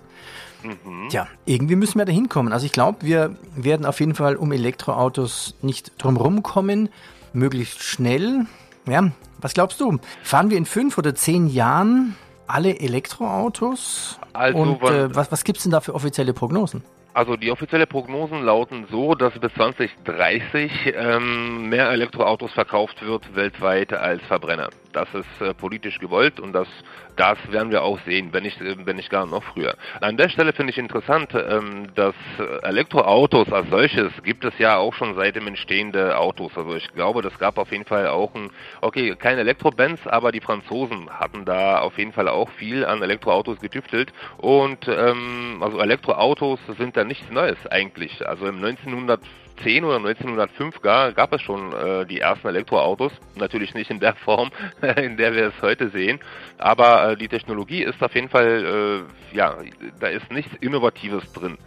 Mhm. 0.63 1.09
Tja, 1.09 1.27
irgendwie 1.45 1.75
müssen 1.75 1.99
wir 1.99 2.05
da 2.05 2.11
hinkommen. 2.11 2.51
Also 2.51 2.65
ich 2.65 2.71
glaube, 2.71 2.99
wir 3.01 3.35
werden 3.55 3.85
auf 3.85 3.99
jeden 3.99 4.15
Fall 4.15 4.35
um 4.35 4.51
Elektroautos 4.51 5.55
nicht 5.61 5.93
drumherum 5.97 6.43
kommen, 6.43 6.89
möglichst 7.33 7.83
schnell. 7.83 8.45
Ja, 8.87 9.11
was 9.39 9.53
glaubst 9.53 9.79
du? 9.79 9.99
Fahren 10.23 10.49
wir 10.49 10.57
in 10.57 10.65
fünf 10.65 10.97
oder 10.97 11.15
zehn 11.15 11.47
Jahren 11.47 12.15
alle 12.47 12.79
Elektroautos? 12.79 14.19
Also 14.33 14.57
und 14.57 14.81
äh, 14.81 15.15
was, 15.15 15.31
was 15.31 15.43
gibt 15.43 15.57
es 15.57 15.63
denn 15.63 15.71
da 15.71 15.81
für 15.81 15.95
offizielle 15.95 16.33
Prognosen? 16.33 16.83
Also 17.15 17.37
die 17.37 17.49
offizielle 17.49 17.87
Prognosen 17.87 18.43
lauten 18.43 18.87
so, 18.91 19.15
dass 19.15 19.39
bis 19.39 19.53
2030 19.53 20.93
ähm, 20.97 21.69
mehr 21.69 21.89
Elektroautos 21.89 22.51
verkauft 22.51 23.05
wird 23.05 23.33
weltweit 23.33 23.93
als 23.93 24.21
Verbrenner. 24.23 24.67
Das 24.95 25.13
ist 25.13 25.41
äh, 25.41 25.53
politisch 25.53 25.99
gewollt 25.99 26.39
und 26.39 26.53
das, 26.53 26.69
das 27.17 27.37
werden 27.51 27.69
wir 27.69 27.83
auch 27.83 27.99
sehen, 28.05 28.29
wenn 28.31 28.43
nicht, 28.43 28.61
äh, 28.61 28.77
wenn 28.85 28.95
nicht 28.95 29.09
gar 29.09 29.25
noch 29.25 29.43
früher. 29.43 29.75
An 29.99 30.15
der 30.15 30.29
Stelle 30.29 30.53
finde 30.53 30.71
ich 30.71 30.77
interessant, 30.77 31.33
ähm, 31.35 31.87
dass 31.95 32.15
Elektroautos 32.61 33.51
als 33.51 33.69
solches 33.69 34.13
gibt 34.23 34.45
es 34.45 34.57
ja 34.57 34.77
auch 34.77 34.93
schon 34.93 35.13
seit 35.15 35.35
dem 35.35 35.47
Entstehen 35.47 35.91
der 35.91 36.21
Autos. 36.21 36.53
Also 36.55 36.75
ich 36.75 36.87
glaube, 36.93 37.21
das 37.21 37.37
gab 37.39 37.57
auf 37.57 37.73
jeden 37.73 37.83
Fall 37.83 38.07
auch 38.07 38.33
ein, 38.35 38.49
okay, 38.79 39.17
kein 39.17 39.37
Elektrobands, 39.37 40.07
aber 40.07 40.31
die 40.31 40.39
Franzosen 40.39 41.09
hatten 41.09 41.43
da 41.43 41.79
auf 41.79 41.97
jeden 41.97 42.13
Fall 42.13 42.29
auch 42.29 42.49
viel 42.51 42.85
an 42.85 43.01
Elektroautos 43.01 43.59
getüftelt 43.59 44.13
und 44.37 44.87
ähm, 44.87 45.57
also 45.59 45.77
Elektroautos 45.81 46.61
sind 46.77 46.95
da 46.95 47.03
nichts 47.03 47.29
Neues 47.29 47.57
eigentlich. 47.67 48.25
Also 48.25 48.47
im 48.47 48.63
1900 48.63 49.19
1910 49.57 49.83
oder 49.83 49.97
1905 49.97 50.81
gar, 50.81 51.11
gab 51.13 51.33
es 51.33 51.41
schon 51.41 51.73
äh, 51.73 52.05
die 52.05 52.19
ersten 52.19 52.47
Elektroautos. 52.47 53.11
Natürlich 53.35 53.73
nicht 53.73 53.89
in 53.89 53.99
der 53.99 54.15
Form, 54.25 54.51
in 54.97 55.17
der 55.17 55.33
wir 55.33 55.47
es 55.47 55.61
heute 55.61 55.89
sehen. 55.89 56.19
Aber 56.57 57.11
äh, 57.11 57.17
die 57.17 57.27
Technologie 57.27 57.83
ist 57.83 58.01
auf 58.03 58.13
jeden 58.13 58.29
Fall, 58.29 59.05
äh, 59.33 59.35
ja, 59.35 59.55
da 59.99 60.07
ist 60.07 60.31
nichts 60.31 60.53
Innovatives 60.61 61.31
drin. 61.33 61.57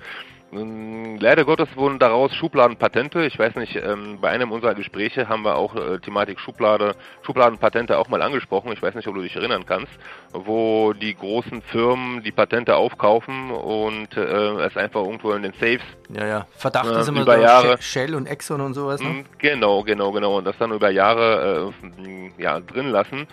Leider 0.51 1.45
Gottes 1.45 1.69
wurden 1.77 1.99
daraus 1.99 2.35
Schubladenpatente. 2.35 3.23
Ich 3.27 3.39
weiß 3.39 3.57
nicht, 3.57 3.77
ähm, 3.77 4.19
bei 4.21 4.31
einem 4.31 4.51
unserer 4.51 4.75
Gespräche 4.75 5.29
haben 5.29 5.43
wir 5.45 5.57
auch 5.57 5.75
äh, 5.77 5.99
Thematik 5.99 6.41
Schublade, 6.41 6.95
Schubladenpatente 7.21 7.99
auch 7.99 8.09
mal 8.09 8.23
angesprochen. 8.23 8.73
Ich 8.73 8.81
weiß 8.81 8.95
nicht, 8.95 9.07
ob 9.09 9.15
du 9.15 9.21
dich 9.21 9.37
erinnern 9.37 9.67
kannst, 9.67 9.93
wo 10.33 10.95
die 10.95 11.15
großen 11.15 11.61
Firmen 11.61 12.23
die 12.23 12.33
Patente 12.33 12.77
aufkaufen 12.77 13.51
und 13.51 14.17
äh, 14.17 14.21
es 14.65 14.75
einfach 14.79 15.03
irgendwo 15.03 15.33
in 15.33 15.43
den 15.43 15.53
Safes. 15.53 15.83
Ja, 16.09 16.27
ja. 16.27 16.47
Verdacht 16.57 16.93
äh, 16.93 17.01
ist 17.01 17.09
immer 17.09 17.23
über 17.23 17.37
so 17.37 17.43
Jahre. 17.43 17.83
Shell 17.83 18.15
und 18.15 18.27
Exxon 18.27 18.63
und 18.63 18.73
sowas. 18.73 19.03
Ne? 19.03 19.09
Mm, 19.09 19.25
Genau, 19.37 19.83
genau, 19.83 20.13
genau. 20.13 20.39
Und 20.39 20.47
das 20.47 20.57
dann 20.57 20.73
über 20.73 20.89
Jahre 20.91 21.73
äh, 21.99 22.43
ja, 22.43 22.61
drin 22.61 22.89
lassen. 22.89 23.27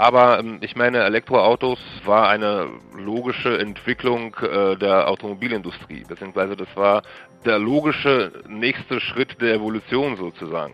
Aber 0.00 0.38
ähm, 0.38 0.56
ich 0.62 0.76
meine, 0.76 1.04
Elektroautos 1.04 1.78
war 2.06 2.30
eine 2.30 2.68
logische 2.96 3.58
Entwicklung 3.58 4.34
äh, 4.36 4.74
der 4.76 5.06
Automobilindustrie, 5.08 6.04
beziehungsweise 6.08 6.56
das 6.56 6.68
war 6.74 7.02
der 7.44 7.58
logische 7.58 8.32
nächste 8.48 8.98
Schritt 9.02 9.38
der 9.42 9.56
Evolution 9.56 10.16
sozusagen. 10.16 10.72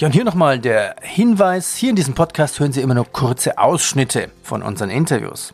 Ja, 0.00 0.06
und 0.06 0.12
hier 0.12 0.24
nochmal 0.24 0.58
der 0.58 0.96
Hinweis. 1.02 1.76
Hier 1.76 1.90
in 1.90 1.96
diesem 1.96 2.14
Podcast 2.14 2.58
hören 2.58 2.72
Sie 2.72 2.80
immer 2.80 2.94
nur 2.94 3.04
kurze 3.04 3.58
Ausschnitte 3.58 4.30
von 4.42 4.62
unseren 4.62 4.88
Interviews. 4.88 5.52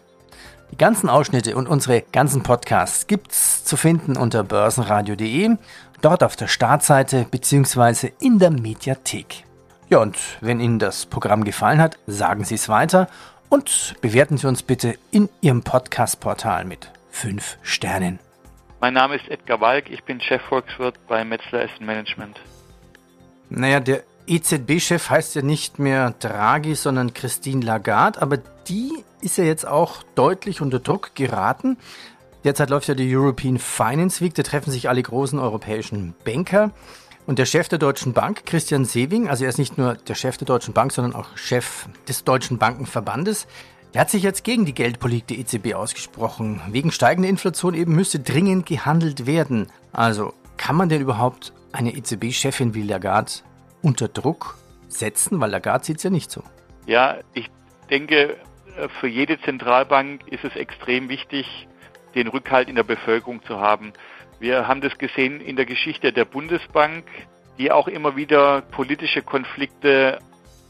Die 0.71 0.79
ganzen 0.79 1.09
Ausschnitte 1.09 1.57
und 1.57 1.67
unsere 1.67 2.03
ganzen 2.13 2.45
Podcasts 2.45 3.09
gibt's 3.09 3.65
zu 3.65 3.77
finden 3.77 4.17
unter 4.17 4.45
börsenradio.de, 4.45 5.57
dort 6.01 6.23
auf 6.23 6.37
der 6.37 6.47
Startseite 6.47 7.27
bzw. 7.29 8.13
in 8.21 8.39
der 8.39 8.53
Mediathek. 8.53 9.48
Ja, 9.91 10.01
und 10.01 10.19
wenn 10.43 10.61
Ihnen 10.61 10.79
das 10.79 11.07
Programm 11.07 11.45
gefallen 11.45 11.81
hat, 11.81 11.99
sagen 12.07 12.45
Sie 12.45 12.57
es 12.57 12.69
weiter 12.69 13.09
und 13.49 13.95
bewerten 14.03 14.37
Sie 14.37 14.47
uns 14.47 14.63
bitte 14.63 14.99
in 15.11 15.31
Ihrem 15.41 15.63
Podcast-Portal 15.63 16.67
mit 16.67 16.91
5 17.11 17.57
Sternen. 17.63 18.19
Mein 18.81 18.93
Name 18.93 19.17
ist 19.17 19.27
Edgar 19.31 19.63
Walk, 19.63 19.89
ich 19.89 20.05
bin 20.05 20.21
Chefvolkswirt 20.21 20.97
bei 21.09 21.25
Metzler 21.25 21.61
Asset 21.61 21.81
Management. 21.81 22.39
Naja, 23.49 23.81
der 23.81 24.03
EZB-Chef 24.27 25.09
heißt 25.09 25.35
ja 25.37 25.41
nicht 25.41 25.79
mehr 25.79 26.15
Draghi, 26.19 26.75
sondern 26.75 27.15
Christine 27.15 27.65
Lagarde, 27.65 28.21
aber 28.21 28.37
die 28.69 28.93
ist 29.23 29.39
ja 29.39 29.45
jetzt 29.45 29.67
auch 29.67 30.03
deutlich 30.15 30.61
unter 30.61 30.81
Druck 30.81 31.15
geraten. 31.15 31.79
Derzeit 32.45 32.69
läuft 32.69 32.89
ja 32.89 32.95
die 32.95 33.17
European 33.17 33.57
Finance 33.57 34.23
Week, 34.23 34.35
da 34.35 34.43
treffen 34.43 34.71
sich 34.71 34.91
alle 34.91 35.03
großen 35.03 35.39
europäischen 35.39 36.15
Banker. 36.27 36.73
Und 37.29 37.39
der 37.39 37.45
Chef 37.45 37.69
der 37.69 37.79
Deutschen 37.79 38.15
Bank, 38.15 38.47
Christian 38.47 38.87
Sewing, 38.87 39.29
also 39.29 39.45
er 39.45 39.51
ist 39.51 39.59
nicht 39.59 39.77
nur 39.77 39.97
der 39.97 40.15
Chef 40.15 40.39
der 40.39 40.47
Deutschen 40.47 40.73
Bank, 40.73 40.93
sondern 40.93 41.15
auch 41.15 41.37
Chef 41.37 41.87
des 42.09 42.25
Deutschen 42.25 42.57
Bankenverbandes, 42.57 43.47
der 43.93 44.01
hat 44.01 44.09
sich 44.09 44.23
jetzt 44.23 44.45
gegen 44.45 44.65
die 44.65 44.73
Geldpolitik 44.73 45.27
der 45.27 45.39
EZB 45.41 45.75
ausgesprochen. 45.75 46.63
Wegen 46.71 46.91
steigender 46.91 47.29
Inflation 47.29 47.75
eben 47.75 47.95
müsste 47.95 48.19
dringend 48.19 48.65
gehandelt 48.65 49.27
werden. 49.27 49.67
Also 49.93 50.33
kann 50.57 50.75
man 50.75 50.89
denn 50.89 51.03
überhaupt 51.03 51.53
eine 51.71 51.95
EZB-Chefin 51.95 52.73
wie 52.73 52.83
Lagarde 52.83 53.31
unter 53.83 54.09
Druck 54.09 54.57
setzen? 54.89 55.39
Weil 55.39 55.51
Lagarde 55.51 55.85
sieht 55.85 55.99
es 55.99 56.05
ja 56.05 56.09
nicht 56.09 56.31
so. 56.31 56.43
Ja, 56.87 57.19
ich 57.35 57.51
denke, 57.91 58.39
für 59.01 59.07
jede 59.07 59.39
Zentralbank 59.43 60.27
ist 60.29 60.45
es 60.45 60.57
extrem 60.57 61.11
wichtig, 61.11 61.69
den 62.15 62.29
Rückhalt 62.29 62.71
in 62.71 62.75
der 62.75 62.85
Bevölkerung 62.85 63.43
zu 63.43 63.61
haben. 63.61 63.93
Wir 64.41 64.69
haben 64.69 64.81
das 64.81 64.97
gesehen 64.99 65.41
in 65.41 65.57
der 65.57 65.67
Geschichte 65.67 66.13
der 66.13 66.25
Bundesbank, 66.25 67.05
die 67.59 67.73
auch 67.73 67.89
immer 67.89 68.17
wieder 68.17 68.63
politische 68.63 69.23
Konflikte 69.23 70.21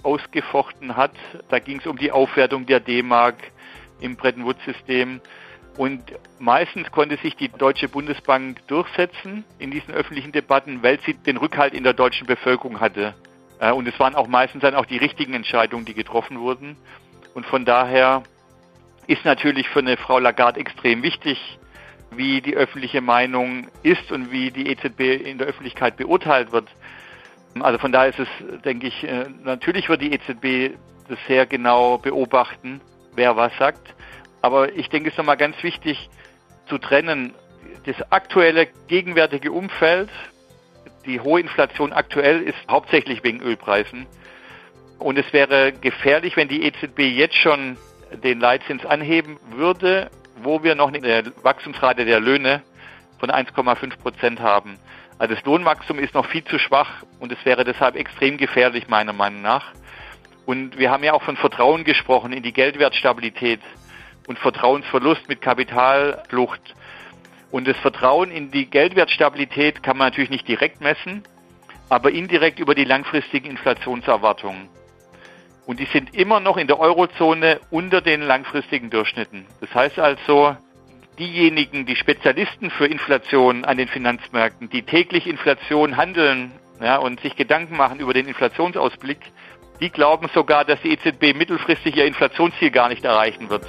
ausgefochten 0.02 0.96
hat. 0.96 1.12
Da 1.50 1.58
ging 1.58 1.78
es 1.80 1.86
um 1.86 1.98
die 1.98 2.10
Aufwertung 2.10 2.64
der 2.64 2.80
D-Mark 2.80 3.36
im 4.00 4.16
Bretton 4.16 4.44
Woods-System. 4.44 5.20
Und 5.76 6.02
meistens 6.38 6.90
konnte 6.90 7.18
sich 7.18 7.36
die 7.36 7.48
Deutsche 7.50 7.88
Bundesbank 7.88 8.66
durchsetzen 8.66 9.44
in 9.58 9.70
diesen 9.70 9.92
öffentlichen 9.94 10.32
Debatten, 10.32 10.82
weil 10.82 10.98
sie 11.00 11.14
den 11.14 11.36
Rückhalt 11.36 11.74
in 11.74 11.84
der 11.84 11.92
deutschen 11.92 12.26
Bevölkerung 12.26 12.80
hatte. 12.80 13.14
Äh, 13.60 13.72
Und 13.72 13.86
es 13.86 13.98
waren 14.00 14.14
auch 14.14 14.26
meistens 14.26 14.62
dann 14.62 14.74
auch 14.74 14.86
die 14.86 14.96
richtigen 14.96 15.34
Entscheidungen, 15.34 15.84
die 15.84 15.94
getroffen 15.94 16.40
wurden. 16.40 16.76
Und 17.34 17.46
von 17.46 17.64
daher 17.64 18.22
ist 19.06 19.24
natürlich 19.24 19.68
für 19.68 19.78
eine 19.80 19.96
Frau 19.96 20.18
Lagarde 20.18 20.58
extrem 20.58 21.02
wichtig, 21.02 21.57
wie 22.10 22.40
die 22.40 22.54
öffentliche 22.54 23.00
Meinung 23.00 23.68
ist 23.82 24.10
und 24.10 24.32
wie 24.32 24.50
die 24.50 24.68
EZB 24.68 25.26
in 25.26 25.38
der 25.38 25.46
Öffentlichkeit 25.46 25.96
beurteilt 25.96 26.52
wird. 26.52 26.68
Also 27.60 27.78
von 27.78 27.92
daher 27.92 28.10
ist 28.10 28.18
es, 28.20 28.62
denke 28.62 28.86
ich, 28.86 29.04
äh, 29.04 29.26
natürlich 29.42 29.88
wird 29.88 30.02
die 30.02 30.12
EZB 30.12 30.76
das 31.08 31.18
sehr 31.26 31.46
genau 31.46 31.98
beobachten, 31.98 32.80
wer 33.14 33.36
was 33.36 33.56
sagt. 33.58 33.94
Aber 34.42 34.72
ich 34.74 34.88
denke, 34.88 35.08
es 35.08 35.14
ist 35.14 35.18
nochmal 35.18 35.36
ganz 35.36 35.60
wichtig 35.62 36.08
zu 36.68 36.78
trennen, 36.78 37.34
das 37.84 37.96
aktuelle, 38.12 38.68
gegenwärtige 38.86 39.50
Umfeld, 39.50 40.10
die 41.06 41.20
hohe 41.20 41.40
Inflation 41.40 41.92
aktuell 41.92 42.42
ist 42.42 42.58
hauptsächlich 42.70 43.24
wegen 43.24 43.40
Ölpreisen. 43.40 44.06
Und 44.98 45.18
es 45.18 45.32
wäre 45.32 45.72
gefährlich, 45.72 46.36
wenn 46.36 46.48
die 46.48 46.64
EZB 46.64 47.00
jetzt 47.00 47.36
schon 47.36 47.76
den 48.22 48.40
Leitzins 48.40 48.84
anheben 48.84 49.38
würde, 49.50 50.10
wo 50.42 50.62
wir 50.62 50.74
noch 50.74 50.92
eine 50.92 51.32
Wachstumsrate 51.42 52.04
der 52.04 52.20
Löhne 52.20 52.62
von 53.18 53.30
1,5 53.30 53.98
Prozent 53.98 54.40
haben. 54.40 54.78
Also 55.18 55.34
das 55.34 55.44
Lohnwachstum 55.44 55.98
ist 55.98 56.14
noch 56.14 56.26
viel 56.26 56.44
zu 56.44 56.58
schwach 56.58 57.02
und 57.18 57.32
es 57.32 57.44
wäre 57.44 57.64
deshalb 57.64 57.96
extrem 57.96 58.36
gefährlich 58.36 58.88
meiner 58.88 59.12
Meinung 59.12 59.42
nach. 59.42 59.72
Und 60.46 60.78
wir 60.78 60.90
haben 60.90 61.04
ja 61.04 61.12
auch 61.12 61.22
von 61.22 61.36
Vertrauen 61.36 61.84
gesprochen 61.84 62.32
in 62.32 62.42
die 62.42 62.52
Geldwertstabilität 62.52 63.60
und 64.28 64.38
Vertrauensverlust 64.38 65.28
mit 65.28 65.42
Kapitalflucht. 65.42 66.60
Und 67.50 67.66
das 67.66 67.76
Vertrauen 67.78 68.30
in 68.30 68.50
die 68.50 68.66
Geldwertstabilität 68.66 69.82
kann 69.82 69.96
man 69.96 70.08
natürlich 70.08 70.30
nicht 70.30 70.46
direkt 70.46 70.80
messen, 70.80 71.22
aber 71.88 72.10
indirekt 72.10 72.60
über 72.60 72.74
die 72.74 72.84
langfristigen 72.84 73.50
Inflationserwartungen. 73.50 74.68
Und 75.68 75.80
die 75.80 75.84
sind 75.84 76.14
immer 76.14 76.40
noch 76.40 76.56
in 76.56 76.66
der 76.66 76.80
Eurozone 76.80 77.60
unter 77.70 78.00
den 78.00 78.22
langfristigen 78.22 78.88
Durchschnitten. 78.88 79.44
Das 79.60 79.74
heißt 79.74 79.98
also, 79.98 80.56
diejenigen, 81.18 81.84
die 81.84 81.94
Spezialisten 81.94 82.70
für 82.70 82.86
Inflation 82.86 83.66
an 83.66 83.76
den 83.76 83.86
Finanzmärkten, 83.86 84.70
die 84.70 84.80
täglich 84.80 85.26
Inflation 85.26 85.98
handeln 85.98 86.52
ja, 86.80 86.96
und 86.96 87.20
sich 87.20 87.36
Gedanken 87.36 87.76
machen 87.76 88.00
über 88.00 88.14
den 88.14 88.26
Inflationsausblick, 88.26 89.18
die 89.78 89.90
glauben 89.90 90.30
sogar, 90.32 90.64
dass 90.64 90.80
die 90.80 90.92
EZB 90.92 91.36
mittelfristig 91.36 91.96
ihr 91.96 92.06
Inflationsziel 92.06 92.70
gar 92.70 92.88
nicht 92.88 93.04
erreichen 93.04 93.50
wird. 93.50 93.66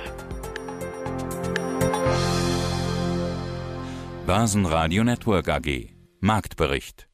Börsenradio 4.26 5.04
Network 5.04 5.50
AG. 5.50 5.90
Marktbericht. 6.22 7.09